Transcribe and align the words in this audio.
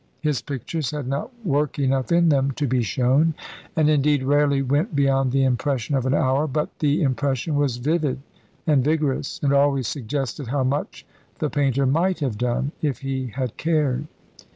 His 0.21 0.41
pictures 0.41 0.89
had 0.89 1.07
not 1.07 1.29
work 1.45 1.77
enough 1.77 2.11
in 2.11 2.29
them 2.29 2.49
to 2.53 2.65
be 2.65 2.81
shown; 2.81 3.35
and, 3.75 3.87
indeed, 3.87 4.23
rarely 4.23 4.63
went 4.63 4.95
beyond 4.95 5.31
the 5.31 5.43
impression 5.43 5.93
of 5.93 6.07
an 6.07 6.13
hour; 6.15 6.47
but 6.47 6.69
the 6.79 7.03
impression 7.03 7.53
was 7.53 7.77
vivid 7.77 8.19
and 8.65 8.83
vigorous, 8.83 9.39
and 9.43 9.53
always 9.53 9.87
suggested 9.87 10.47
how 10.47 10.63
much 10.63 11.05
the 11.37 11.51
painter 11.51 11.85
might 11.85 12.19
have 12.19 12.39
done, 12.39 12.71
if 12.81 13.01
he 13.01 13.27
had 13.27 13.57
cared. 13.57 14.07